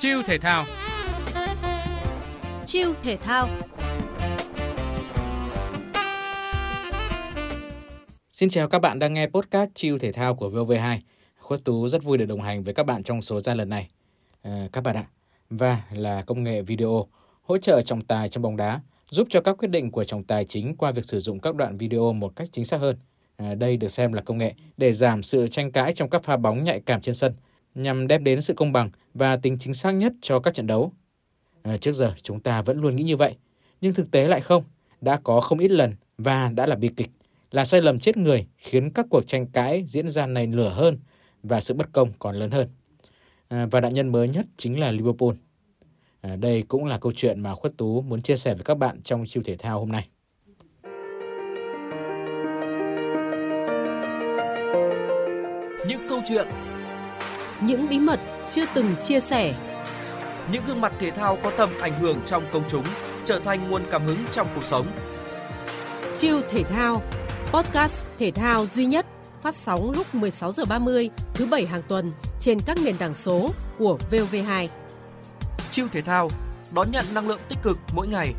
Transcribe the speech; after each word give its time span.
Chiêu 0.00 0.22
thể 0.26 0.38
thao 0.38 0.64
Chiêu 2.66 2.94
thể 3.02 3.16
thao 3.16 3.48
Xin 8.30 8.48
chào 8.48 8.68
các 8.68 8.78
bạn 8.78 8.98
đang 8.98 9.14
nghe 9.14 9.26
podcast 9.26 9.70
Chiêu 9.74 9.98
thể 9.98 10.12
thao 10.12 10.34
của 10.34 10.50
VOV2. 10.50 10.98
Khuất 11.38 11.64
Tú 11.64 11.88
rất 11.88 12.02
vui 12.02 12.18
được 12.18 12.24
đồng 12.24 12.40
hành 12.40 12.62
với 12.62 12.74
các 12.74 12.86
bạn 12.86 13.02
trong 13.02 13.22
số 13.22 13.40
ra 13.40 13.54
lần 13.54 13.68
này. 13.68 13.88
À, 14.42 14.68
các 14.72 14.80
bạn 14.80 14.96
ạ, 14.96 15.04
và 15.50 15.82
là 15.92 16.22
công 16.22 16.44
nghệ 16.44 16.62
video 16.62 17.06
hỗ 17.42 17.58
trợ 17.58 17.82
trọng 17.82 18.00
tài 18.00 18.28
trong 18.28 18.42
bóng 18.42 18.56
đá, 18.56 18.80
giúp 19.10 19.26
cho 19.30 19.40
các 19.40 19.56
quyết 19.58 19.68
định 19.68 19.90
của 19.90 20.04
trọng 20.04 20.24
tài 20.24 20.44
chính 20.44 20.76
qua 20.76 20.92
việc 20.92 21.04
sử 21.04 21.20
dụng 21.20 21.40
các 21.40 21.54
đoạn 21.54 21.76
video 21.76 22.12
một 22.12 22.36
cách 22.36 22.48
chính 22.52 22.64
xác 22.64 22.80
hơn. 22.80 22.96
À, 23.36 23.54
đây 23.54 23.76
được 23.76 23.88
xem 23.88 24.12
là 24.12 24.22
công 24.22 24.38
nghệ 24.38 24.54
để 24.76 24.92
giảm 24.92 25.22
sự 25.22 25.48
tranh 25.48 25.72
cãi 25.72 25.92
trong 25.92 26.10
các 26.10 26.22
pha 26.24 26.36
bóng 26.36 26.62
nhạy 26.62 26.80
cảm 26.80 27.00
trên 27.00 27.14
sân, 27.14 27.32
nhằm 27.74 28.08
đem 28.08 28.24
đến 28.24 28.40
sự 28.40 28.54
công 28.54 28.72
bằng 28.72 28.90
và 29.14 29.36
tính 29.36 29.56
chính 29.58 29.74
xác 29.74 29.90
nhất 29.90 30.12
cho 30.20 30.40
các 30.40 30.54
trận 30.54 30.66
đấu. 30.66 30.92
À, 31.62 31.76
trước 31.76 31.92
giờ 31.92 32.14
chúng 32.22 32.40
ta 32.40 32.62
vẫn 32.62 32.80
luôn 32.80 32.96
nghĩ 32.96 33.04
như 33.04 33.16
vậy, 33.16 33.36
nhưng 33.80 33.94
thực 33.94 34.10
tế 34.10 34.28
lại 34.28 34.40
không. 34.40 34.64
Đã 35.00 35.16
có 35.16 35.40
không 35.40 35.58
ít 35.58 35.68
lần 35.68 35.94
và 36.18 36.50
đã 36.54 36.66
là 36.66 36.76
bi 36.76 36.88
kịch, 36.96 37.10
là 37.50 37.64
sai 37.64 37.82
lầm 37.82 38.00
chết 38.00 38.16
người 38.16 38.46
khiến 38.58 38.90
các 38.90 39.06
cuộc 39.10 39.26
tranh 39.26 39.46
cãi 39.46 39.84
diễn 39.86 40.08
ra 40.08 40.26
nảy 40.26 40.46
lửa 40.46 40.68
hơn 40.68 40.98
và 41.42 41.60
sự 41.60 41.74
bất 41.74 41.92
công 41.92 42.12
còn 42.18 42.36
lớn 42.36 42.50
hơn. 42.50 42.68
À, 43.48 43.66
và 43.70 43.80
nạn 43.80 43.92
nhân 43.92 44.12
mới 44.12 44.28
nhất 44.28 44.46
chính 44.56 44.80
là 44.80 44.90
Liverpool. 44.90 45.34
À, 46.20 46.36
đây 46.36 46.62
cũng 46.62 46.84
là 46.84 46.98
câu 46.98 47.12
chuyện 47.12 47.40
mà 47.40 47.54
Khuất 47.54 47.76
Tú 47.76 48.02
muốn 48.02 48.22
chia 48.22 48.36
sẻ 48.36 48.54
với 48.54 48.64
các 48.64 48.78
bạn 48.78 49.02
trong 49.02 49.24
chiêu 49.26 49.42
thể 49.46 49.56
thao 49.56 49.80
hôm 49.80 49.92
nay. 49.92 50.08
Những 55.88 56.08
câu 56.08 56.20
chuyện, 56.28 56.48
những 57.62 57.88
bí 57.88 57.98
mật 57.98 58.20
chưa 58.48 58.64
từng 58.74 58.94
chia 59.06 59.20
sẻ 59.20 59.54
những 60.52 60.62
gương 60.66 60.80
mặt 60.80 60.92
thể 61.00 61.10
thao 61.10 61.38
có 61.42 61.50
tầm 61.50 61.70
ảnh 61.80 62.00
hưởng 62.00 62.20
trong 62.24 62.44
công 62.52 62.64
chúng 62.68 62.84
trở 63.24 63.40
thành 63.40 63.70
nguồn 63.70 63.82
cảm 63.90 64.06
hứng 64.06 64.24
trong 64.30 64.48
cuộc 64.54 64.64
sống. 64.64 64.86
Chiêu 66.16 66.40
thể 66.50 66.62
thao 66.62 67.02
Podcast 67.52 68.04
thể 68.18 68.30
thao 68.30 68.66
duy 68.66 68.86
nhất 68.86 69.06
phát 69.42 69.54
sóng 69.54 69.92
lúc 69.96 70.14
16 70.14 70.52
giờ 70.52 70.64
30 70.64 71.10
thứ 71.34 71.46
bảy 71.46 71.66
hàng 71.66 71.82
tuần 71.88 72.12
trên 72.40 72.60
các 72.66 72.78
nền 72.84 72.96
tảng 72.96 73.14
số 73.14 73.50
của 73.78 73.98
VOV2. 74.10 74.68
Chiêu 75.70 75.86
thể 75.92 76.02
thao 76.02 76.30
đón 76.72 76.90
nhận 76.90 77.04
năng 77.14 77.28
lượng 77.28 77.40
tích 77.48 77.58
cực 77.62 77.78
mỗi 77.94 78.08
ngày. 78.08 78.34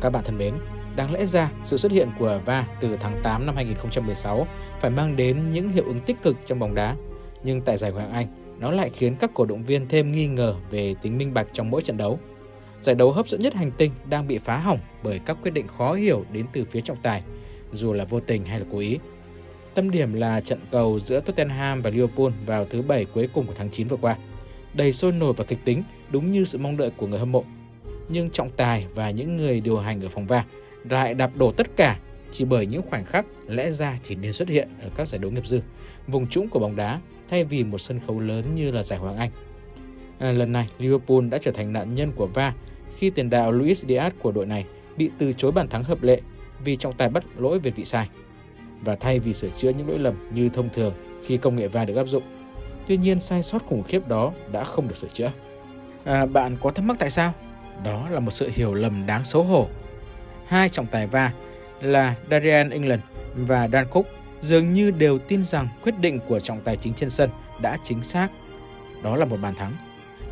Các 0.00 0.10
bạn 0.10 0.24
thân 0.24 0.38
mến, 0.38 0.54
đáng 0.96 1.12
lẽ 1.12 1.26
ra 1.26 1.50
sự 1.64 1.76
xuất 1.76 1.92
hiện 1.92 2.08
của 2.18 2.40
VAR 2.44 2.64
từ 2.80 2.96
tháng 2.96 3.20
8 3.22 3.46
năm 3.46 3.56
2016 3.56 4.46
phải 4.80 4.90
mang 4.90 5.16
đến 5.16 5.50
những 5.50 5.68
hiệu 5.68 5.84
ứng 5.84 6.00
tích 6.00 6.22
cực 6.22 6.36
trong 6.46 6.58
bóng 6.58 6.74
đá. 6.74 6.96
Nhưng 7.44 7.60
tại 7.60 7.78
giải 7.78 7.92
Ngoại 7.92 8.04
hạng 8.04 8.14
Anh, 8.14 8.26
nó 8.60 8.70
lại 8.70 8.90
khiến 8.94 9.16
các 9.16 9.30
cổ 9.34 9.46
động 9.46 9.64
viên 9.64 9.88
thêm 9.88 10.12
nghi 10.12 10.26
ngờ 10.26 10.54
về 10.70 10.94
tính 11.02 11.18
minh 11.18 11.34
bạch 11.34 11.46
trong 11.52 11.70
mỗi 11.70 11.82
trận 11.82 11.96
đấu. 11.96 12.18
Giải 12.80 12.94
đấu 12.94 13.12
hấp 13.12 13.28
dẫn 13.28 13.40
nhất 13.40 13.54
hành 13.54 13.70
tinh 13.70 13.92
đang 14.08 14.26
bị 14.26 14.38
phá 14.38 14.56
hỏng 14.56 14.78
bởi 15.02 15.20
các 15.26 15.36
quyết 15.42 15.50
định 15.50 15.68
khó 15.68 15.92
hiểu 15.92 16.24
đến 16.32 16.46
từ 16.52 16.64
phía 16.64 16.80
trọng 16.80 17.02
tài, 17.02 17.22
dù 17.72 17.92
là 17.92 18.04
vô 18.04 18.20
tình 18.20 18.44
hay 18.44 18.60
là 18.60 18.66
cố 18.72 18.78
ý. 18.78 18.98
Tâm 19.74 19.90
điểm 19.90 20.12
là 20.12 20.40
trận 20.40 20.58
cầu 20.70 20.98
giữa 20.98 21.20
Tottenham 21.20 21.82
và 21.82 21.90
Liverpool 21.90 22.30
vào 22.46 22.64
thứ 22.64 22.82
Bảy 22.82 23.04
cuối 23.04 23.28
cùng 23.32 23.46
của 23.46 23.54
tháng 23.56 23.70
9 23.70 23.88
vừa 23.88 23.96
qua. 23.96 24.16
Đầy 24.74 24.92
sôi 24.92 25.12
nổi 25.12 25.32
và 25.36 25.44
kịch 25.44 25.64
tính, 25.64 25.82
đúng 26.10 26.30
như 26.30 26.44
sự 26.44 26.58
mong 26.58 26.76
đợi 26.76 26.90
của 26.96 27.06
người 27.06 27.18
hâm 27.18 27.32
mộ. 27.32 27.44
Nhưng 28.12 28.30
trọng 28.30 28.50
tài 28.50 28.86
và 28.94 29.10
những 29.10 29.36
người 29.36 29.60
điều 29.60 29.78
hành 29.78 30.00
ở 30.00 30.08
phòng 30.08 30.26
VAR 30.26 30.44
lại 30.90 31.14
đạp 31.14 31.30
đổ 31.36 31.50
tất 31.50 31.66
cả 31.76 31.98
chỉ 32.30 32.44
bởi 32.44 32.66
những 32.66 32.82
khoảnh 32.82 33.04
khắc 33.04 33.26
lẽ 33.46 33.70
ra 33.70 33.98
chỉ 34.02 34.14
nên 34.14 34.32
xuất 34.32 34.48
hiện 34.48 34.68
ở 34.82 34.88
các 34.96 35.08
giải 35.08 35.18
đấu 35.18 35.30
nghiệp 35.30 35.46
dư, 35.46 35.60
vùng 36.06 36.26
trũng 36.26 36.48
của 36.48 36.58
bóng 36.58 36.76
đá 36.76 37.00
thay 37.28 37.44
vì 37.44 37.64
một 37.64 37.78
sân 37.78 38.00
khấu 38.06 38.20
lớn 38.20 38.44
như 38.54 38.70
là 38.70 38.82
giải 38.82 38.98
Hoàng 38.98 39.16
Anh. 39.16 39.30
À, 40.18 40.32
lần 40.32 40.52
này, 40.52 40.68
Liverpool 40.78 41.28
đã 41.30 41.38
trở 41.38 41.50
thành 41.52 41.72
nạn 41.72 41.94
nhân 41.94 42.12
của 42.16 42.26
VAR 42.26 42.54
khi 42.96 43.10
tiền 43.10 43.30
đạo 43.30 43.52
Luis 43.52 43.86
Diaz 43.86 44.10
của 44.18 44.32
đội 44.32 44.46
này 44.46 44.64
bị 44.96 45.10
từ 45.18 45.32
chối 45.32 45.52
bàn 45.52 45.68
thắng 45.68 45.84
hợp 45.84 46.02
lệ 46.02 46.20
vì 46.64 46.76
trọng 46.76 46.96
tài 46.96 47.08
bắt 47.08 47.24
lỗi 47.36 47.58
về 47.58 47.70
vị 47.70 47.84
sai. 47.84 48.08
Và 48.80 48.96
thay 48.96 49.18
vì 49.18 49.34
sửa 49.34 49.48
chữa 49.48 49.70
những 49.70 49.88
lỗi 49.88 49.98
lầm 49.98 50.30
như 50.34 50.48
thông 50.48 50.68
thường 50.72 50.94
khi 51.24 51.36
công 51.36 51.56
nghệ 51.56 51.68
VAR 51.68 51.88
được 51.88 51.96
áp 51.96 52.04
dụng, 52.04 52.22
tuy 52.86 52.96
nhiên 52.96 53.20
sai 53.20 53.42
sót 53.42 53.66
khủng 53.66 53.82
khiếp 53.82 54.08
đó 54.08 54.32
đã 54.52 54.64
không 54.64 54.88
được 54.88 54.96
sửa 54.96 55.08
chữa. 55.08 55.32
À, 56.04 56.26
bạn 56.26 56.56
có 56.60 56.70
thắc 56.70 56.84
mắc 56.84 56.96
tại 56.98 57.10
sao? 57.10 57.32
Đó 57.84 58.08
là 58.10 58.20
một 58.20 58.30
sự 58.30 58.50
hiểu 58.54 58.74
lầm 58.74 59.06
đáng 59.06 59.24
xấu 59.24 59.42
hổ. 59.42 59.68
Hai 60.46 60.68
trọng 60.68 60.86
tài 60.86 61.06
VAR 61.06 61.30
là 61.80 62.14
Darian 62.30 62.70
England 62.70 63.02
và 63.34 63.68
Dan 63.68 63.86
Cook 63.90 64.06
dường 64.40 64.72
như 64.72 64.90
đều 64.90 65.18
tin 65.18 65.44
rằng 65.44 65.68
quyết 65.82 65.94
định 66.00 66.20
của 66.28 66.40
trọng 66.40 66.60
tài 66.60 66.76
chính 66.76 66.94
trên 66.94 67.10
sân 67.10 67.30
đã 67.60 67.76
chính 67.82 68.02
xác. 68.02 68.28
Đó 69.02 69.16
là 69.16 69.24
một 69.24 69.36
bàn 69.42 69.54
thắng. 69.54 69.72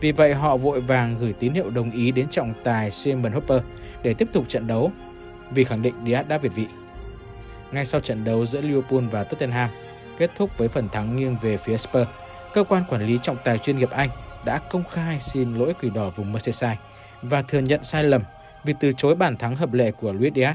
Vì 0.00 0.12
vậy 0.12 0.34
họ 0.34 0.56
vội 0.56 0.81
vàng 0.81 1.16
gửi 1.20 1.32
tín 1.32 1.53
hiệu 1.53 1.70
đồng 1.70 1.91
ý 1.91 2.12
đến 2.12 2.28
trọng 2.31 2.54
tài 2.64 2.91
Simon 2.91 3.32
Hopper 3.32 3.62
để 4.03 4.15
tiếp 4.15 4.28
tục 4.32 4.44
trận 4.48 4.66
đấu 4.66 4.92
vì 5.50 5.65
khẳng 5.65 5.82
định 5.82 5.94
Diaz 6.04 6.28
đã 6.28 6.38
việt 6.38 6.54
vị. 6.54 6.66
Ngay 7.72 7.86
sau 7.86 8.00
trận 8.00 8.25
đấu 8.25 8.47
giữa 8.47 8.60
Liverpool 8.60 9.00
và 9.10 9.25
Tottenham 9.25 9.70
kết 10.19 10.30
thúc 10.36 10.59
với 10.59 10.69
phần 10.69 10.88
thắng 10.88 11.16
nghiêng 11.16 11.36
về 11.42 11.56
phía 11.56 11.76
Spurs, 11.76 12.10
cơ 12.54 12.65
quan 12.65 12.84
quản 12.88 13.06
lý 13.06 13.19
trọng 13.22 13.36
tài 13.44 13.59
chuyên 13.59 13.78
nghiệp 13.78 13.91
Anh 13.91 14.09
đã 14.44 14.59
công 14.59 14.84
khai 14.91 15.20
xin 15.20 15.54
lỗi 15.54 15.75
quỷ 15.82 15.91
đỏ 15.91 16.10
vùng 16.10 16.32
Merseyside 16.32 16.76
và 17.23 17.43
thừa 17.43 17.61
nhận 17.61 17.84
sai 17.84 18.05
lầm 18.05 18.23
vì 18.65 18.75
từ 18.81 18.93
chối 18.93 19.15
bàn 19.15 19.37
thắng 19.37 19.56
hợp 19.56 19.73
lệ 19.73 19.91
của 19.91 20.12
Luis 20.12 20.33
Diaz. 20.33 20.55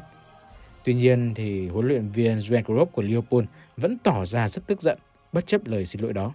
Tuy 0.83 0.93
nhiên 0.93 1.33
thì 1.35 1.67
huấn 1.67 1.87
luyện 1.87 2.09
viên 2.09 2.39
Jurgen 2.39 2.63
Klopp 2.63 2.91
của 2.91 3.01
Liverpool 3.01 3.43
vẫn 3.77 3.97
tỏ 4.03 4.25
ra 4.25 4.49
rất 4.49 4.67
tức 4.67 4.81
giận 4.81 4.97
bất 5.31 5.47
chấp 5.47 5.61
lời 5.65 5.85
xin 5.85 6.01
lỗi 6.01 6.13
đó. 6.13 6.33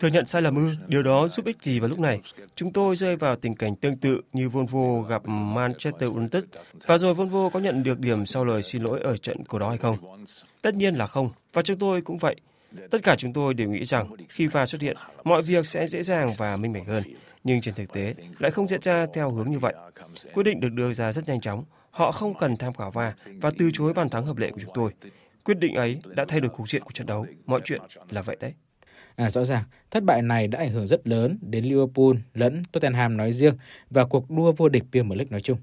Thừa 0.00 0.08
nhận 0.12 0.26
sai 0.26 0.42
lầm 0.42 0.56
ư, 0.56 0.74
điều 0.86 1.02
đó 1.02 1.28
giúp 1.28 1.46
ích 1.46 1.62
gì 1.62 1.80
vào 1.80 1.88
lúc 1.88 1.98
này? 1.98 2.20
Chúng 2.54 2.72
tôi 2.72 2.96
rơi 2.96 3.16
vào 3.16 3.36
tình 3.36 3.54
cảnh 3.54 3.76
tương 3.76 3.96
tự 3.96 4.20
như 4.32 4.48
Volvo 4.48 5.02
gặp 5.08 5.22
Manchester 5.26 6.10
United 6.10 6.44
và 6.86 6.98
rồi 6.98 7.14
Volvo 7.14 7.48
có 7.48 7.60
nhận 7.60 7.82
được 7.82 8.00
điểm 8.00 8.26
sau 8.26 8.44
lời 8.44 8.62
xin 8.62 8.82
lỗi 8.82 9.00
ở 9.00 9.16
trận 9.16 9.44
của 9.44 9.58
đó 9.58 9.68
hay 9.68 9.78
không? 9.78 9.96
Tất 10.62 10.74
nhiên 10.74 10.94
là 10.94 11.06
không, 11.06 11.30
và 11.52 11.62
chúng 11.62 11.78
tôi 11.78 12.02
cũng 12.02 12.18
vậy. 12.18 12.36
Tất 12.90 13.02
cả 13.02 13.16
chúng 13.18 13.32
tôi 13.32 13.54
đều 13.54 13.70
nghĩ 13.70 13.84
rằng 13.84 14.10
khi 14.28 14.46
VAR 14.46 14.70
xuất 14.70 14.80
hiện, 14.80 14.96
mọi 15.24 15.42
việc 15.42 15.66
sẽ 15.66 15.86
dễ 15.86 16.02
dàng 16.02 16.32
và 16.38 16.56
minh 16.56 16.72
bạch 16.72 16.86
hơn. 16.86 17.02
Nhưng 17.44 17.60
trên 17.60 17.74
thực 17.74 17.92
tế 17.92 18.14
lại 18.38 18.50
không 18.50 18.68
diễn 18.68 18.82
ra 18.82 19.06
theo 19.14 19.30
hướng 19.30 19.50
như 19.50 19.58
vậy. 19.58 19.74
Quyết 20.34 20.42
định 20.42 20.60
được 20.60 20.72
đưa 20.72 20.92
ra 20.92 21.12
rất 21.12 21.28
nhanh 21.28 21.40
chóng. 21.40 21.64
Họ 21.90 22.12
không 22.12 22.34
cần 22.38 22.56
tham 22.56 22.74
khảo 22.74 22.90
VAR 22.90 23.14
và 23.40 23.50
từ 23.58 23.70
chối 23.72 23.92
bàn 23.92 24.08
thắng 24.08 24.24
hợp 24.24 24.36
lệ 24.36 24.50
của 24.50 24.60
chúng 24.60 24.74
tôi. 24.74 24.92
Quyết 25.44 25.58
định 25.58 25.74
ấy 25.74 25.98
đã 26.04 26.24
thay 26.28 26.40
đổi 26.40 26.50
cục 26.50 26.70
diện 26.70 26.82
của 26.82 26.90
trận 26.90 27.06
đấu. 27.06 27.26
Mọi 27.46 27.60
chuyện 27.64 27.80
là 28.10 28.22
vậy 28.22 28.36
đấy. 28.40 28.54
À, 29.16 29.30
rõ 29.30 29.44
ràng, 29.44 29.64
thất 29.90 30.04
bại 30.04 30.22
này 30.22 30.48
đã 30.48 30.58
ảnh 30.58 30.70
hưởng 30.70 30.86
rất 30.86 31.08
lớn 31.08 31.38
đến 31.40 31.64
Liverpool 31.64 32.12
lẫn 32.34 32.62
Tottenham 32.72 33.16
nói 33.16 33.32
riêng 33.32 33.54
và 33.90 34.04
cuộc 34.04 34.30
đua 34.30 34.52
vô 34.52 34.68
địch 34.68 34.84
Premier 34.92 35.18
League 35.18 35.30
nói 35.30 35.40
chung. 35.40 35.58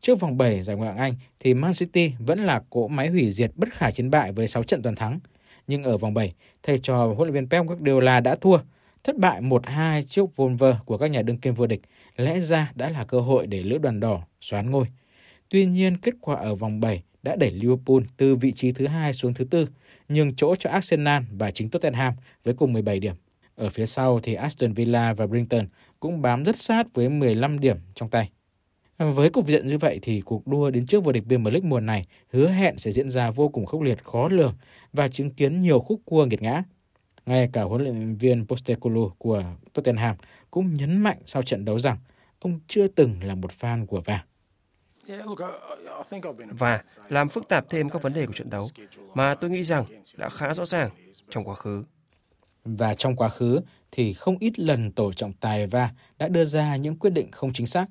Trước 0.00 0.20
vòng 0.20 0.38
7 0.38 0.62
giải 0.62 0.76
Ngoại 0.76 0.88
hạng 0.88 0.98
Anh 0.98 1.14
thì 1.40 1.54
Man 1.54 1.72
City 1.72 2.12
vẫn 2.18 2.44
là 2.44 2.62
cỗ 2.70 2.88
máy 2.88 3.08
hủy 3.08 3.30
diệt 3.30 3.50
bất 3.56 3.68
khả 3.72 3.90
chiến 3.90 4.10
bại 4.10 4.32
với 4.32 4.46
6 4.46 4.62
trận 4.62 4.82
toàn 4.82 4.94
thắng. 4.94 5.20
Nhưng 5.66 5.82
ở 5.82 5.98
vòng 5.98 6.14
7, 6.14 6.32
thầy 6.62 6.78
trò 6.78 7.06
huấn 7.06 7.28
luyện 7.28 7.32
viên 7.32 7.48
Pep 7.48 7.66
Guardiola 7.66 8.20
đã 8.20 8.34
thua, 8.34 8.58
thất 9.04 9.18
bại 9.18 9.40
1-2 9.42 10.02
trước 10.02 10.30
Wolver 10.36 10.74
của 10.84 10.98
các 10.98 11.06
nhà 11.06 11.22
đương 11.22 11.38
kim 11.38 11.54
vô 11.54 11.66
địch, 11.66 11.80
lẽ 12.16 12.40
ra 12.40 12.72
đã 12.74 12.88
là 12.88 13.04
cơ 13.04 13.20
hội 13.20 13.46
để 13.46 13.62
lữ 13.62 13.78
đoàn 13.78 14.00
đỏ 14.00 14.26
xoán 14.40 14.70
ngôi. 14.70 14.86
Tuy 15.48 15.66
nhiên, 15.66 15.96
kết 15.96 16.14
quả 16.20 16.36
ở 16.36 16.54
vòng 16.54 16.80
7 16.80 17.02
đã 17.22 17.36
đẩy 17.36 17.50
Liverpool 17.50 18.02
từ 18.16 18.34
vị 18.34 18.52
trí 18.52 18.72
thứ 18.72 18.86
hai 18.86 19.12
xuống 19.12 19.34
thứ 19.34 19.44
tư, 19.44 19.68
nhường 20.08 20.34
chỗ 20.34 20.54
cho 20.56 20.70
Arsenal 20.70 21.22
và 21.30 21.50
chính 21.50 21.70
Tottenham 21.70 22.14
với 22.44 22.54
cùng 22.54 22.72
17 22.72 23.00
điểm. 23.00 23.14
Ở 23.54 23.68
phía 23.68 23.86
sau 23.86 24.20
thì 24.20 24.34
Aston 24.34 24.72
Villa 24.72 25.12
và 25.12 25.26
Brighton 25.26 25.66
cũng 26.00 26.22
bám 26.22 26.44
rất 26.44 26.58
sát 26.58 26.86
với 26.94 27.08
15 27.08 27.60
điểm 27.60 27.76
trong 27.94 28.10
tay. 28.10 28.30
Với 28.98 29.30
cục 29.30 29.46
diện 29.46 29.66
như 29.66 29.78
vậy 29.78 29.98
thì 30.02 30.20
cuộc 30.20 30.46
đua 30.46 30.70
đến 30.70 30.86
trước 30.86 31.04
vô 31.04 31.12
địch 31.12 31.24
Premier 31.28 31.54
League 31.54 31.68
mùa 31.68 31.80
này 31.80 32.04
hứa 32.32 32.48
hẹn 32.48 32.78
sẽ 32.78 32.90
diễn 32.90 33.10
ra 33.10 33.30
vô 33.30 33.48
cùng 33.48 33.66
khốc 33.66 33.82
liệt, 33.82 34.04
khó 34.04 34.28
lường 34.28 34.54
và 34.92 35.08
chứng 35.08 35.30
kiến 35.30 35.60
nhiều 35.60 35.80
khúc 35.80 36.00
cua 36.04 36.26
nghiệt 36.26 36.42
ngã. 36.42 36.62
Ngay 37.26 37.48
cả 37.52 37.62
huấn 37.62 37.82
luyện 37.82 38.16
viên 38.16 38.46
Postecoglou 38.46 39.12
của 39.18 39.42
Tottenham 39.72 40.16
cũng 40.50 40.74
nhấn 40.74 40.96
mạnh 40.96 41.18
sau 41.26 41.42
trận 41.42 41.64
đấu 41.64 41.78
rằng 41.78 41.98
ông 42.40 42.60
chưa 42.66 42.88
từng 42.88 43.22
là 43.22 43.34
một 43.34 43.50
fan 43.50 43.86
của 43.86 44.00
VAR. 44.00 44.20
Và 46.50 46.82
làm 47.08 47.28
phức 47.28 47.48
tạp 47.48 47.68
thêm 47.68 47.88
các 47.88 48.02
vấn 48.02 48.12
đề 48.12 48.26
của 48.26 48.32
trận 48.32 48.50
đấu 48.50 48.68
mà 49.14 49.34
tôi 49.34 49.50
nghĩ 49.50 49.64
rằng 49.64 49.84
đã 50.16 50.28
khá 50.28 50.54
rõ 50.54 50.66
ràng 50.66 50.90
trong 51.30 51.44
quá 51.44 51.54
khứ. 51.54 51.84
Và 52.64 52.94
trong 52.94 53.16
quá 53.16 53.28
khứ 53.28 53.60
thì 53.90 54.12
không 54.12 54.38
ít 54.38 54.58
lần 54.58 54.92
tổ 54.92 55.12
trọng 55.12 55.32
tài 55.32 55.66
VAR 55.66 55.90
đã 56.18 56.28
đưa 56.28 56.44
ra 56.44 56.76
những 56.76 56.96
quyết 56.96 57.10
định 57.10 57.30
không 57.30 57.52
chính 57.52 57.66
xác. 57.66 57.86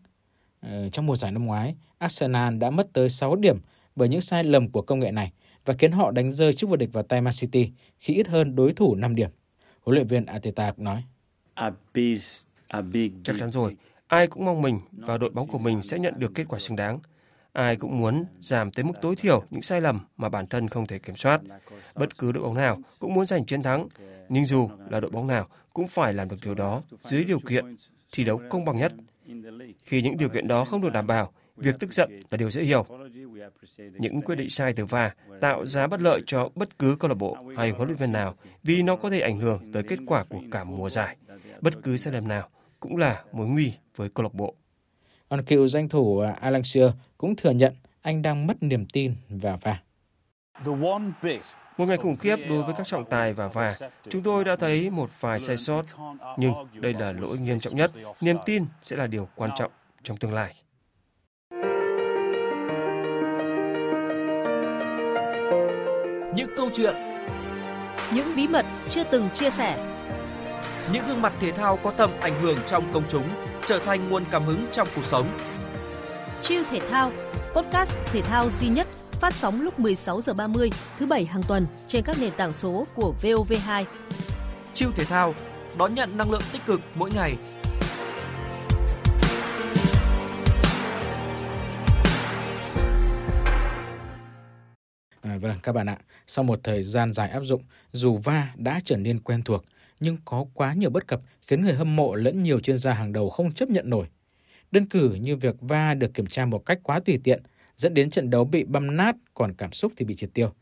Ờ, 0.61 0.89
trong 0.89 1.05
mùa 1.05 1.15
giải 1.15 1.31
năm 1.31 1.45
ngoái, 1.45 1.75
Arsenal 1.97 2.57
đã 2.57 2.69
mất 2.69 2.87
tới 2.93 3.09
6 3.09 3.35
điểm 3.35 3.59
bởi 3.99 4.09
những 4.09 4.21
sai 4.21 4.43
lầm 4.43 4.69
của 4.69 4.81
công 4.81 4.99
nghệ 4.99 5.11
này 5.11 5.31
và 5.65 5.73
khiến 5.73 5.91
họ 5.91 6.11
đánh 6.11 6.31
rơi 6.31 6.53
chức 6.53 6.69
vô 6.69 6.75
địch 6.75 6.89
vào 6.93 7.03
tay 7.03 7.21
Man 7.21 7.33
City 7.39 7.71
khi 7.99 8.13
ít 8.13 8.27
hơn 8.27 8.55
đối 8.55 8.73
thủ 8.73 8.95
5 8.95 9.15
điểm. 9.15 9.29
Huấn 9.81 9.95
luyện 9.95 10.07
viên 10.07 10.25
Arteta 10.25 10.73
nói. 10.77 11.03
Chắc 13.23 13.35
chắn 13.39 13.51
rồi, 13.51 13.75
ai 14.07 14.27
cũng 14.27 14.45
mong 14.45 14.61
mình 14.61 14.79
và 14.91 15.17
đội 15.17 15.29
bóng 15.29 15.47
của 15.47 15.57
mình 15.57 15.81
sẽ 15.83 15.99
nhận 15.99 16.13
được 16.17 16.31
kết 16.35 16.45
quả 16.49 16.59
xứng 16.59 16.75
đáng. 16.75 16.99
Ai 17.53 17.75
cũng 17.75 17.97
muốn 17.97 18.25
giảm 18.39 18.71
tới 18.71 18.85
mức 18.85 18.93
tối 19.01 19.15
thiểu 19.15 19.43
những 19.49 19.61
sai 19.61 19.81
lầm 19.81 19.99
mà 20.17 20.29
bản 20.29 20.47
thân 20.47 20.67
không 20.67 20.87
thể 20.87 20.99
kiểm 20.99 21.15
soát. 21.15 21.41
Bất 21.95 22.17
cứ 22.17 22.31
đội 22.31 22.43
bóng 22.43 22.55
nào 22.55 22.81
cũng 22.99 23.13
muốn 23.13 23.25
giành 23.25 23.45
chiến 23.45 23.63
thắng, 23.63 23.87
nhưng 24.29 24.45
dù 24.45 24.69
là 24.89 24.99
đội 24.99 25.11
bóng 25.11 25.27
nào 25.27 25.47
cũng 25.73 25.87
phải 25.87 26.13
làm 26.13 26.29
được 26.29 26.37
điều 26.43 26.55
đó 26.55 26.81
dưới 26.99 27.23
điều 27.23 27.39
kiện 27.39 27.75
thi 28.11 28.23
đấu 28.23 28.41
công 28.49 28.65
bằng 28.65 28.77
nhất. 28.77 28.93
Khi 29.83 30.01
những 30.01 30.17
điều 30.17 30.29
kiện 30.29 30.47
đó 30.47 30.65
không 30.65 30.81
được 30.81 30.93
đảm 30.93 31.07
bảo, 31.07 31.31
việc 31.57 31.79
tức 31.79 31.93
giận 31.93 32.21
là 32.31 32.37
điều 32.37 32.51
dễ 32.51 32.63
hiểu. 32.63 32.85
Những 33.77 34.21
quyết 34.21 34.35
định 34.35 34.49
sai 34.49 34.73
từ 34.73 34.85
VAR 34.85 35.11
tạo 35.41 35.65
ra 35.65 35.87
bất 35.87 36.01
lợi 36.01 36.21
cho 36.25 36.49
bất 36.55 36.79
cứ 36.79 36.95
câu 36.99 37.09
lạc 37.09 37.15
bộ 37.15 37.37
hay 37.57 37.69
huấn 37.69 37.87
luyện 37.87 37.97
viên 37.97 38.11
nào 38.11 38.35
vì 38.63 38.81
nó 38.81 38.95
có 38.95 39.09
thể 39.09 39.21
ảnh 39.21 39.39
hưởng 39.39 39.71
tới 39.71 39.83
kết 39.83 39.99
quả 40.07 40.23
của 40.23 40.39
cả 40.51 40.63
mùa 40.63 40.89
giải. 40.89 41.17
Bất 41.61 41.73
cứ 41.83 41.97
sai 41.97 42.13
lầm 42.13 42.27
nào 42.27 42.49
cũng 42.79 42.97
là 42.97 43.23
mối 43.31 43.47
nguy 43.47 43.73
với 43.95 44.09
câu 44.09 44.23
lạc 44.23 44.33
bộ. 44.33 44.55
Còn 45.29 45.45
cựu 45.45 45.67
danh 45.67 45.89
thủ 45.89 46.19
à, 46.19 46.31
Alan 46.31 46.63
Shearer 46.63 46.93
cũng 47.17 47.35
thừa 47.35 47.51
nhận 47.51 47.73
anh 48.01 48.21
đang 48.21 48.47
mất 48.47 48.63
niềm 48.63 48.85
tin 48.93 49.15
vào 49.29 49.57
VAR. 49.61 49.77
Một 51.77 51.85
ngày 51.87 51.97
khủng 51.97 52.15
khiếp 52.15 52.35
đối 52.49 52.63
với 52.63 52.75
các 52.77 52.87
trọng 52.87 53.05
tài 53.09 53.33
và 53.33 53.47
VAR. 53.47 53.83
Chúng 54.09 54.23
tôi 54.23 54.43
đã 54.43 54.55
thấy 54.55 54.89
một 54.89 55.09
vài 55.19 55.39
sai 55.39 55.57
sót, 55.57 55.85
nhưng 56.37 56.53
đây 56.73 56.93
là 56.93 57.11
lỗi 57.11 57.37
nghiêm 57.37 57.59
trọng 57.59 57.75
nhất. 57.75 57.91
Niềm 58.21 58.37
tin 58.45 58.65
sẽ 58.81 58.95
là 58.95 59.07
điều 59.07 59.27
quan 59.35 59.51
trọng 59.57 59.71
trong 60.03 60.17
tương 60.17 60.33
lai. 60.33 60.55
Những 66.39 66.55
câu 66.57 66.69
chuyện, 66.73 66.95
Những 68.13 68.35
bí 68.35 68.47
mật 68.47 68.65
chưa 68.89 69.03
từng 69.03 69.29
chia 69.33 69.49
sẻ, 69.49 69.77
những 70.93 71.07
gương 71.07 71.21
mặt 71.21 71.33
thể 71.39 71.51
thao 71.51 71.77
có 71.77 71.91
tầm 71.91 72.11
ảnh 72.19 72.41
hưởng 72.41 72.57
trong 72.65 72.93
công 72.93 73.03
chúng 73.07 73.29
trở 73.65 73.79
thành 73.79 74.09
nguồn 74.09 74.25
cảm 74.31 74.45
hứng 74.45 74.65
trong 74.71 74.87
cuộc 74.95 75.05
sống. 75.05 75.37
Chiêu 76.41 76.63
Thể 76.71 76.79
thao, 76.89 77.11
podcast 77.55 77.97
thể 78.05 78.21
thao 78.21 78.49
duy 78.49 78.67
nhất 78.67 78.87
phát 79.11 79.33
sóng 79.33 79.61
lúc 79.61 79.79
16 79.79 80.21
giờ 80.21 80.33
30 80.33 80.69
thứ 80.99 81.05
bảy 81.05 81.25
hàng 81.25 81.43
tuần 81.43 81.67
trên 81.87 82.03
các 82.03 82.17
nền 82.19 82.31
tảng 82.31 82.53
số 82.53 82.87
của 82.95 83.13
VOV2. 83.21 83.83
Chiêu 84.73 84.89
thể 84.95 85.05
thao 85.05 85.33
đón 85.77 85.95
nhận 85.95 86.17
năng 86.17 86.31
lượng 86.31 86.43
tích 86.51 86.65
cực 86.65 86.81
mỗi 86.95 87.11
ngày. 87.11 87.35
Vâng, 95.39 95.57
các 95.63 95.71
bạn 95.71 95.89
ạ, 95.89 95.97
sau 96.27 96.43
một 96.43 96.59
thời 96.63 96.83
gian 96.83 97.13
dài 97.13 97.29
áp 97.29 97.43
dụng, 97.43 97.63
dù 97.91 98.17
va 98.17 98.53
đã 98.55 98.79
trở 98.83 98.97
nên 98.97 99.19
quen 99.19 99.41
thuộc, 99.41 99.65
nhưng 99.99 100.17
có 100.25 100.45
quá 100.53 100.73
nhiều 100.73 100.89
bất 100.89 101.07
cập 101.07 101.21
khiến 101.47 101.61
người 101.61 101.73
hâm 101.73 101.95
mộ 101.95 102.15
lẫn 102.15 102.43
nhiều 102.43 102.59
chuyên 102.59 102.77
gia 102.77 102.93
hàng 102.93 103.13
đầu 103.13 103.29
không 103.29 103.51
chấp 103.51 103.69
nhận 103.69 103.89
nổi. 103.89 104.07
Đơn 104.71 104.85
cử 104.85 105.13
như 105.13 105.35
việc 105.35 105.55
va 105.59 105.93
được 105.93 106.13
kiểm 106.13 106.27
tra 106.27 106.45
một 106.45 106.65
cách 106.65 106.79
quá 106.83 106.99
tùy 106.99 107.19
tiện, 107.23 107.43
dẫn 107.75 107.93
đến 107.93 108.09
trận 108.09 108.29
đấu 108.29 108.45
bị 108.45 108.63
băm 108.63 108.97
nát, 108.97 109.15
còn 109.33 109.53
cảm 109.53 109.71
xúc 109.71 109.93
thì 109.97 110.05
bị 110.05 110.15
triệt 110.15 110.29
tiêu. 110.33 110.53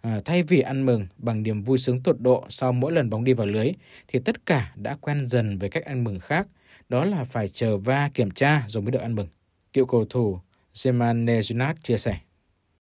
À, 0.00 0.20
thay 0.24 0.42
vì 0.42 0.60
ăn 0.60 0.86
mừng 0.86 1.06
bằng 1.16 1.42
niềm 1.42 1.62
vui 1.62 1.78
sướng 1.78 2.02
tột 2.02 2.20
độ 2.20 2.44
sau 2.48 2.72
mỗi 2.72 2.92
lần 2.92 3.10
bóng 3.10 3.24
đi 3.24 3.32
vào 3.32 3.46
lưới, 3.46 3.72
thì 4.08 4.18
tất 4.18 4.46
cả 4.46 4.72
đã 4.76 4.96
quen 5.00 5.26
dần 5.26 5.58
với 5.58 5.70
cách 5.70 5.84
ăn 5.84 6.04
mừng 6.04 6.20
khác, 6.20 6.46
đó 6.88 7.04
là 7.04 7.24
phải 7.24 7.48
chờ 7.48 7.76
va 7.76 8.10
kiểm 8.14 8.30
tra 8.30 8.64
rồi 8.66 8.82
mới 8.82 8.92
được 8.92 8.98
ăn 8.98 9.14
mừng. 9.14 9.28
Cựu 9.72 9.86
cầu 9.86 10.04
thủ 10.10 10.38
Zeman 10.74 11.24
Nejunat 11.24 11.82
chia 11.82 11.96
sẻ. 11.96 12.18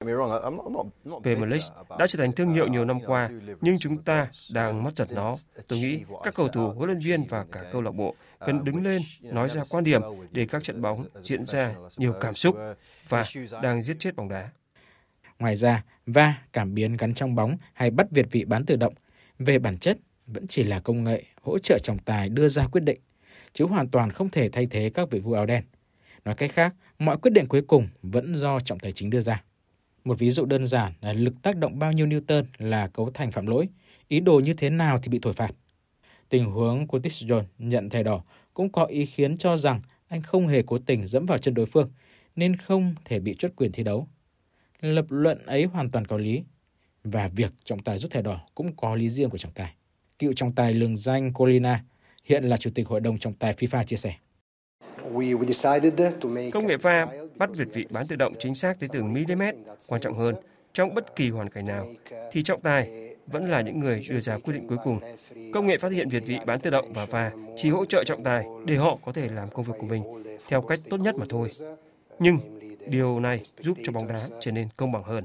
Premier 0.00 1.50
League 1.50 1.66
đã 1.98 2.06
trở 2.06 2.18
thành 2.18 2.32
thương 2.32 2.52
hiệu 2.52 2.68
nhiều 2.68 2.84
năm 2.84 3.00
qua, 3.06 3.30
nhưng 3.60 3.78
chúng 3.78 4.02
ta 4.02 4.30
đang 4.52 4.82
mất 4.82 4.96
dần 4.96 5.08
nó. 5.10 5.34
Tôi 5.68 5.78
nghĩ 5.78 6.04
các 6.22 6.34
cầu 6.34 6.48
thủ, 6.48 6.70
huấn 6.70 6.86
luyện 6.86 6.98
viên 6.98 7.24
và 7.24 7.46
cả 7.52 7.64
câu 7.72 7.82
lạc 7.82 7.90
bộ 7.90 8.14
cần 8.38 8.64
đứng 8.64 8.82
lên 8.82 9.02
nói 9.22 9.48
ra 9.48 9.62
quan 9.70 9.84
điểm 9.84 10.02
để 10.32 10.46
các 10.46 10.64
trận 10.64 10.82
bóng 10.82 11.06
diễn 11.20 11.46
ra 11.46 11.74
nhiều 11.96 12.14
cảm 12.20 12.34
xúc 12.34 12.56
và 13.08 13.24
đang 13.62 13.82
giết 13.82 13.96
chết 13.98 14.16
bóng 14.16 14.28
đá. 14.28 14.50
Ngoài 15.38 15.56
ra, 15.56 15.84
va, 16.06 16.34
cảm 16.52 16.74
biến 16.74 16.96
gắn 16.96 17.14
trong 17.14 17.34
bóng 17.34 17.56
hay 17.72 17.90
bắt 17.90 18.06
việt 18.10 18.26
vị 18.30 18.44
bán 18.44 18.66
tự 18.66 18.76
động, 18.76 18.94
về 19.38 19.58
bản 19.58 19.78
chất 19.78 19.98
vẫn 20.26 20.46
chỉ 20.46 20.62
là 20.62 20.80
công 20.80 21.04
nghệ 21.04 21.24
hỗ 21.42 21.58
trợ 21.58 21.78
trọng 21.82 21.98
tài 21.98 22.28
đưa 22.28 22.48
ra 22.48 22.66
quyết 22.66 22.84
định, 22.84 23.00
chứ 23.52 23.64
hoàn 23.64 23.88
toàn 23.88 24.10
không 24.10 24.30
thể 24.30 24.48
thay 24.48 24.66
thế 24.66 24.90
các 24.94 25.10
vị 25.10 25.18
vua 25.18 25.34
áo 25.34 25.46
đen. 25.46 25.64
Nói 26.24 26.34
cách 26.34 26.52
khác, 26.52 26.74
mọi 26.98 27.16
quyết 27.18 27.30
định 27.30 27.46
cuối 27.46 27.62
cùng 27.62 27.88
vẫn 28.02 28.34
do 28.34 28.60
trọng 28.60 28.78
tài 28.78 28.92
chính 28.92 29.10
đưa 29.10 29.20
ra. 29.20 29.42
Một 30.08 30.18
ví 30.18 30.30
dụ 30.30 30.44
đơn 30.44 30.66
giản 30.66 30.92
là 31.00 31.12
lực 31.12 31.34
tác 31.42 31.56
động 31.56 31.78
bao 31.78 31.92
nhiêu 31.92 32.06
Newton 32.06 32.44
là 32.58 32.86
cấu 32.86 33.10
thành 33.10 33.32
phạm 33.32 33.46
lỗi, 33.46 33.68
ý 34.08 34.20
đồ 34.20 34.40
như 34.40 34.54
thế 34.54 34.70
nào 34.70 34.98
thì 34.98 35.08
bị 35.08 35.18
thổi 35.22 35.32
phạt. 35.32 35.50
Tình 36.28 36.44
huống 36.44 36.86
của 36.86 36.98
John 36.98 37.42
nhận 37.58 37.90
thẻ 37.90 38.02
đỏ 38.02 38.24
cũng 38.54 38.72
có 38.72 38.84
ý 38.84 39.06
kiến 39.06 39.36
cho 39.36 39.56
rằng 39.56 39.80
anh 40.08 40.22
không 40.22 40.48
hề 40.48 40.62
cố 40.62 40.78
tình 40.78 41.06
dẫm 41.06 41.26
vào 41.26 41.38
chân 41.38 41.54
đối 41.54 41.66
phương, 41.66 41.90
nên 42.36 42.56
không 42.56 42.94
thể 43.04 43.20
bị 43.20 43.34
chốt 43.38 43.50
quyền 43.56 43.72
thi 43.72 43.82
đấu. 43.82 44.08
Lập 44.80 45.06
luận 45.08 45.46
ấy 45.46 45.64
hoàn 45.64 45.90
toàn 45.90 46.06
có 46.06 46.16
lý, 46.16 46.42
và 47.04 47.28
việc 47.28 47.52
trọng 47.64 47.82
tài 47.82 47.98
rút 47.98 48.10
thẻ 48.10 48.22
đỏ 48.22 48.40
cũng 48.54 48.76
có 48.76 48.94
lý 48.94 49.10
riêng 49.10 49.30
của 49.30 49.38
trọng 49.38 49.52
tài. 49.52 49.74
Cựu 50.18 50.32
trọng 50.32 50.52
tài 50.52 50.74
lường 50.74 50.96
danh 50.96 51.32
Colina, 51.32 51.84
hiện 52.24 52.44
là 52.44 52.56
chủ 52.56 52.70
tịch 52.74 52.88
hội 52.88 53.00
đồng 53.00 53.18
trọng 53.18 53.34
tài 53.34 53.52
FIFA 53.52 53.84
chia 53.84 53.96
sẻ. 53.96 54.14
Công 56.52 56.66
nghệ 56.66 56.76
va 56.76 57.06
bắt 57.36 57.50
việt 57.54 57.68
vị 57.72 57.86
bán 57.90 58.06
tự 58.08 58.16
động 58.16 58.34
chính 58.38 58.54
xác 58.54 58.80
tới 58.80 58.88
từng 58.92 59.12
mm. 59.12 59.42
Quan 59.88 60.00
trọng 60.00 60.14
hơn, 60.14 60.34
trong 60.72 60.94
bất 60.94 61.16
kỳ 61.16 61.30
hoàn 61.30 61.48
cảnh 61.48 61.66
nào, 61.66 61.86
thì 62.32 62.42
trọng 62.42 62.60
tài 62.60 63.14
vẫn 63.26 63.50
là 63.50 63.60
những 63.60 63.80
người 63.80 64.06
đưa 64.10 64.20
ra 64.20 64.38
quyết 64.38 64.54
định 64.54 64.68
cuối 64.68 64.78
cùng. 64.84 65.00
Công 65.52 65.66
nghệ 65.66 65.78
phát 65.78 65.92
hiện 65.92 66.08
việt 66.08 66.22
vị 66.26 66.38
bán 66.46 66.60
tự 66.60 66.70
động 66.70 66.92
và 66.92 67.04
va 67.04 67.32
chỉ 67.56 67.70
hỗ 67.70 67.84
trợ 67.84 68.04
trọng 68.04 68.24
tài 68.24 68.44
để 68.64 68.76
họ 68.76 68.98
có 69.04 69.12
thể 69.12 69.28
làm 69.28 69.50
công 69.50 69.64
việc 69.64 69.74
của 69.78 69.86
mình 69.86 70.02
theo 70.48 70.62
cách 70.62 70.78
tốt 70.90 70.96
nhất 70.96 71.14
mà 71.16 71.26
thôi. 71.28 71.50
Nhưng 72.18 72.38
điều 72.86 73.20
này 73.20 73.40
giúp 73.60 73.78
cho 73.84 73.92
bóng 73.92 74.08
đá 74.08 74.18
trở 74.40 74.50
nên 74.50 74.68
công 74.76 74.92
bằng 74.92 75.02
hơn. 75.02 75.24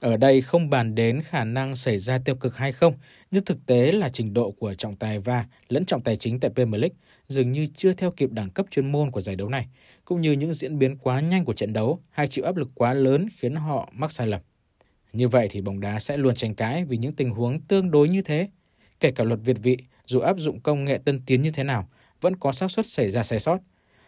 Ở 0.00 0.16
đây 0.16 0.40
không 0.40 0.70
bàn 0.70 0.94
đến 0.94 1.20
khả 1.22 1.44
năng 1.44 1.76
xảy 1.76 1.98
ra 1.98 2.18
tiêu 2.18 2.34
cực 2.34 2.56
hay 2.56 2.72
không, 2.72 2.94
nhưng 3.30 3.44
thực 3.44 3.66
tế 3.66 3.92
là 3.92 4.08
trình 4.08 4.34
độ 4.34 4.50
của 4.50 4.74
trọng 4.74 4.96
tài 4.96 5.18
va 5.18 5.46
lẫn 5.68 5.84
trọng 5.84 6.02
tài 6.02 6.16
chính 6.16 6.40
tại 6.40 6.50
Premier 6.54 6.80
League 6.80 6.96
dường 7.28 7.52
như 7.52 7.66
chưa 7.74 7.92
theo 7.92 8.10
kịp 8.10 8.32
đẳng 8.32 8.50
cấp 8.50 8.66
chuyên 8.70 8.92
môn 8.92 9.10
của 9.10 9.20
giải 9.20 9.36
đấu 9.36 9.48
này, 9.48 9.66
cũng 10.04 10.20
như 10.20 10.32
những 10.32 10.54
diễn 10.54 10.78
biến 10.78 10.96
quá 10.96 11.20
nhanh 11.20 11.44
của 11.44 11.52
trận 11.52 11.72
đấu 11.72 12.00
hay 12.10 12.28
chịu 12.28 12.44
áp 12.44 12.56
lực 12.56 12.68
quá 12.74 12.94
lớn 12.94 13.28
khiến 13.36 13.54
họ 13.54 13.88
mắc 13.92 14.12
sai 14.12 14.26
lầm. 14.26 14.40
Như 15.12 15.28
vậy 15.28 15.48
thì 15.50 15.60
bóng 15.60 15.80
đá 15.80 15.98
sẽ 15.98 16.16
luôn 16.16 16.34
tranh 16.34 16.54
cãi 16.54 16.84
vì 16.84 16.96
những 16.96 17.12
tình 17.12 17.30
huống 17.30 17.60
tương 17.60 17.90
đối 17.90 18.08
như 18.08 18.22
thế. 18.22 18.48
Kể 19.00 19.10
cả 19.10 19.24
luật 19.24 19.40
Việt 19.44 19.56
vị, 19.62 19.76
dù 20.04 20.20
áp 20.20 20.38
dụng 20.38 20.60
công 20.60 20.84
nghệ 20.84 20.98
tân 21.04 21.20
tiến 21.26 21.42
như 21.42 21.50
thế 21.50 21.64
nào, 21.64 21.88
vẫn 22.20 22.36
có 22.36 22.52
xác 22.52 22.70
suất 22.70 22.86
xảy 22.86 23.10
ra 23.10 23.22
sai 23.22 23.40
sót. 23.40 23.58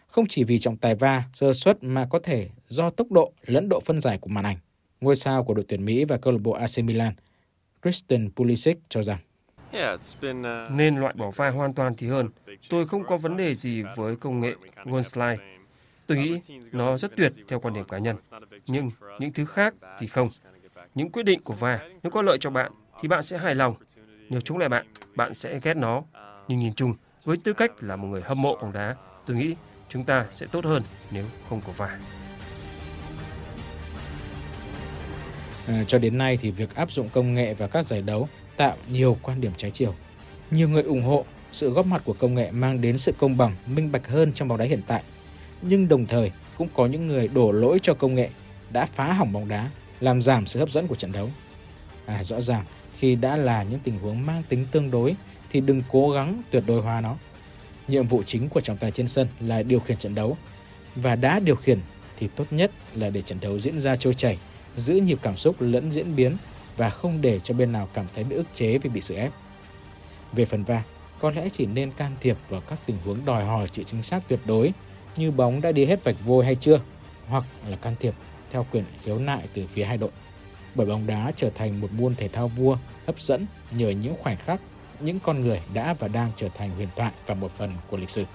Không 0.07 0.25
chỉ 0.27 0.43
vì 0.43 0.59
trọng 0.59 0.77
tài 0.77 0.95
va, 0.95 1.23
sơ 1.33 1.53
suất 1.53 1.83
mà 1.83 2.07
có 2.09 2.19
thể 2.19 2.47
do 2.67 2.89
tốc 2.89 3.11
độ 3.11 3.33
lẫn 3.45 3.69
độ 3.69 3.79
phân 3.79 4.01
giải 4.01 4.17
của 4.17 4.29
màn 4.29 4.45
ảnh. 4.45 4.57
Ngôi 5.01 5.15
sao 5.15 5.43
của 5.43 5.53
đội 5.53 5.65
tuyển 5.67 5.85
Mỹ 5.85 6.05
và 6.05 6.17
câu 6.17 6.33
lạc 6.33 6.39
bộ 6.41 6.51
AC 6.51 6.83
Milan, 6.83 7.13
Christian 7.83 8.29
Pulisic 8.35 8.77
cho 8.89 9.03
rằng 9.03 9.19
Nên 10.71 10.95
loại 10.95 11.13
bỏ 11.17 11.31
vai 11.31 11.51
hoàn 11.51 11.73
toàn 11.73 11.93
thì 11.97 12.07
hơn. 12.07 12.29
Tôi 12.69 12.87
không 12.87 13.03
có 13.03 13.17
vấn 13.17 13.37
đề 13.37 13.55
gì 13.55 13.83
với 13.95 14.15
công 14.15 14.39
nghệ 14.39 14.55
One 14.75 15.03
Slide. 15.03 15.37
Tôi 16.07 16.17
nghĩ 16.17 16.39
nó 16.71 16.97
rất 16.97 17.11
tuyệt 17.17 17.31
theo 17.47 17.59
quan 17.59 17.73
điểm 17.73 17.85
cá 17.85 17.97
nhân. 17.97 18.15
Nhưng 18.67 18.91
những 19.19 19.33
thứ 19.33 19.45
khác 19.45 19.73
thì 19.99 20.07
không. 20.07 20.29
Những 20.95 21.11
quyết 21.11 21.23
định 21.23 21.41
của 21.43 21.53
VAR 21.53 21.81
nếu 22.03 22.11
có 22.11 22.21
lợi 22.21 22.37
cho 22.39 22.49
bạn 22.49 22.71
thì 23.01 23.07
bạn 23.07 23.23
sẽ 23.23 23.37
hài 23.37 23.55
lòng. 23.55 23.75
Nếu 24.29 24.41
chống 24.41 24.57
lại 24.57 24.69
bạn, 24.69 24.87
bạn 25.15 25.33
sẽ 25.33 25.59
ghét 25.63 25.77
nó. 25.77 26.03
Nhưng 26.47 26.59
nhìn 26.59 26.73
chung, 26.73 26.93
với 27.23 27.37
tư 27.43 27.53
cách 27.53 27.71
là 27.79 27.95
một 27.95 28.07
người 28.07 28.21
hâm 28.21 28.41
mộ 28.41 28.57
bóng 28.61 28.73
đá, 28.73 28.95
tôi 29.25 29.37
nghĩ 29.37 29.55
chúng 29.89 30.03
ta 30.03 30.27
sẽ 30.31 30.45
tốt 30.45 30.65
hơn 30.65 30.83
nếu 31.11 31.25
không 31.49 31.61
có 31.67 31.73
VAR. 31.77 32.20
À, 35.67 35.83
cho 35.87 35.99
đến 35.99 36.17
nay 36.17 36.37
thì 36.41 36.51
việc 36.51 36.75
áp 36.75 36.91
dụng 36.91 37.09
công 37.09 37.33
nghệ 37.33 37.53
vào 37.53 37.67
các 37.67 37.85
giải 37.85 38.01
đấu 38.01 38.27
tạo 38.57 38.75
nhiều 38.91 39.17
quan 39.21 39.41
điểm 39.41 39.51
trái 39.57 39.71
chiều. 39.71 39.95
Nhiều 40.51 40.69
người 40.69 40.83
ủng 40.83 41.03
hộ 41.03 41.25
sự 41.51 41.69
góp 41.69 41.85
mặt 41.85 42.01
của 42.05 42.13
công 42.13 42.33
nghệ 42.33 42.51
mang 42.51 42.81
đến 42.81 42.97
sự 42.97 43.13
công 43.17 43.37
bằng, 43.37 43.55
minh 43.65 43.91
bạch 43.91 44.07
hơn 44.07 44.33
trong 44.33 44.47
bóng 44.47 44.57
đá 44.57 44.65
hiện 44.65 44.81
tại. 44.87 45.03
Nhưng 45.61 45.87
đồng 45.87 46.05
thời 46.05 46.31
cũng 46.57 46.67
có 46.73 46.85
những 46.85 47.07
người 47.07 47.27
đổ 47.27 47.51
lỗi 47.51 47.79
cho 47.81 47.93
công 47.93 48.15
nghệ 48.15 48.29
đã 48.71 48.85
phá 48.85 49.13
hỏng 49.13 49.33
bóng 49.33 49.47
đá, 49.47 49.69
làm 49.99 50.21
giảm 50.21 50.45
sự 50.45 50.59
hấp 50.59 50.71
dẫn 50.71 50.87
của 50.87 50.95
trận 50.95 51.11
đấu. 51.11 51.29
À, 52.05 52.23
rõ 52.23 52.41
ràng 52.41 52.65
khi 52.97 53.15
đã 53.15 53.35
là 53.35 53.63
những 53.63 53.79
tình 53.79 53.99
huống 53.99 54.25
mang 54.25 54.43
tính 54.49 54.65
tương 54.71 54.91
đối 54.91 55.15
thì 55.49 55.61
đừng 55.61 55.81
cố 55.91 56.11
gắng 56.11 56.41
tuyệt 56.51 56.63
đối 56.67 56.81
hóa 56.81 57.01
nó. 57.01 57.15
Nhiệm 57.87 58.07
vụ 58.07 58.23
chính 58.23 58.49
của 58.49 58.61
trọng 58.61 58.77
tài 58.77 58.91
trên 58.91 59.07
sân 59.07 59.27
là 59.39 59.63
điều 59.63 59.79
khiển 59.79 59.97
trận 59.97 60.15
đấu 60.15 60.37
và 60.95 61.15
đã 61.15 61.39
điều 61.39 61.55
khiển 61.55 61.79
thì 62.17 62.27
tốt 62.35 62.45
nhất 62.51 62.71
là 62.95 63.09
để 63.09 63.21
trận 63.21 63.37
đấu 63.41 63.59
diễn 63.59 63.79
ra 63.79 63.95
trôi 63.95 64.13
chảy, 64.13 64.37
giữ 64.75 64.95
nhịp 64.95 65.17
cảm 65.21 65.37
xúc 65.37 65.55
lẫn 65.59 65.91
diễn 65.91 66.15
biến 66.15 66.37
và 66.77 66.89
không 66.89 67.21
để 67.21 67.39
cho 67.39 67.53
bên 67.53 67.71
nào 67.71 67.89
cảm 67.93 68.05
thấy 68.15 68.23
bị 68.23 68.35
ức 68.35 68.47
chế 68.53 68.77
vì 68.77 68.89
bị 68.89 69.01
sự 69.01 69.15
ép. 69.15 69.31
Về 70.33 70.45
phần 70.45 70.63
va, 70.63 70.83
có 71.19 71.31
lẽ 71.31 71.49
chỉ 71.49 71.65
nên 71.65 71.91
can 71.91 72.15
thiệp 72.21 72.37
vào 72.49 72.61
các 72.61 72.79
tình 72.85 72.97
huống 73.05 73.25
đòi 73.25 73.45
hỏi 73.45 73.67
sự 73.73 73.83
chính 73.83 74.03
xác 74.03 74.27
tuyệt 74.27 74.39
đối 74.45 74.73
như 75.17 75.31
bóng 75.31 75.61
đã 75.61 75.71
đi 75.71 75.85
hết 75.85 76.03
vạch 76.03 76.15
vôi 76.25 76.45
hay 76.45 76.55
chưa, 76.55 76.81
hoặc 77.27 77.43
là 77.67 77.77
can 77.77 77.95
thiệp 77.99 78.13
theo 78.51 78.65
quyền 78.71 78.83
khiếu 79.03 79.19
nại 79.19 79.47
từ 79.53 79.67
phía 79.67 79.83
hai 79.83 79.97
đội. 79.97 80.11
Bởi 80.75 80.87
bóng 80.87 81.07
đá 81.07 81.31
trở 81.35 81.49
thành 81.49 81.81
một 81.81 81.91
môn 81.91 82.15
thể 82.15 82.27
thao 82.27 82.47
vua 82.47 82.77
hấp 83.05 83.19
dẫn 83.19 83.45
nhờ 83.71 83.89
những 83.89 84.15
khoảnh 84.19 84.37
khắc, 84.37 84.61
những 84.99 85.19
con 85.19 85.41
người 85.41 85.61
đã 85.73 85.93
và 85.93 86.07
đang 86.07 86.31
trở 86.35 86.49
thành 86.49 86.71
huyền 86.75 86.87
thoại 86.95 87.11
và 87.25 87.35
một 87.35 87.51
phần 87.51 87.73
của 87.89 87.97
lịch 87.97 88.09
sử. 88.09 88.25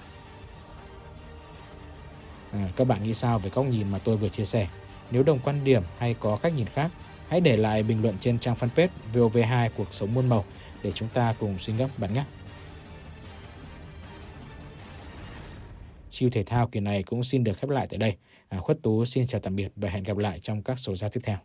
À, 2.51 2.69
các 2.75 2.87
bạn 2.87 3.03
nghĩ 3.03 3.13
sao 3.13 3.39
về 3.39 3.49
góc 3.49 3.65
nhìn 3.65 3.91
mà 3.91 3.99
tôi 3.99 4.17
vừa 4.17 4.29
chia 4.29 4.45
sẻ? 4.45 4.67
Nếu 5.11 5.23
đồng 5.23 5.39
quan 5.39 5.63
điểm 5.63 5.83
hay 5.97 6.15
có 6.19 6.37
cách 6.41 6.53
nhìn 6.55 6.67
khác, 6.67 6.91
hãy 7.27 7.41
để 7.41 7.57
lại 7.57 7.83
bình 7.83 8.01
luận 8.01 8.17
trên 8.19 8.39
trang 8.39 8.55
fanpage 8.55 8.87
VOV2 9.13 9.69
Cuộc 9.77 9.93
sống 9.93 10.13
muôn 10.13 10.29
màu 10.29 10.45
để 10.83 10.91
chúng 10.91 11.09
ta 11.13 11.33
cùng 11.39 11.59
suy 11.59 11.73
ngẫm 11.73 11.89
bạn 11.97 12.13
nhé. 12.13 12.23
Chiêu 16.09 16.29
thể 16.29 16.43
thao 16.43 16.67
kỳ 16.67 16.79
này 16.79 17.03
cũng 17.03 17.23
xin 17.23 17.43
được 17.43 17.57
khép 17.57 17.69
lại 17.69 17.87
tại 17.89 17.97
đây. 17.97 18.15
À, 18.49 18.59
Khuất 18.59 18.81
Tú 18.81 19.05
xin 19.05 19.27
chào 19.27 19.41
tạm 19.41 19.55
biệt 19.55 19.71
và 19.75 19.89
hẹn 19.89 20.03
gặp 20.03 20.17
lại 20.17 20.39
trong 20.39 20.63
các 20.63 20.79
số 20.79 20.95
ra 20.95 21.09
tiếp 21.09 21.21
theo. 21.23 21.37